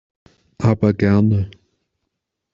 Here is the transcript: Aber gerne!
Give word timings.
Aber 0.57 0.95
gerne! 0.95 1.51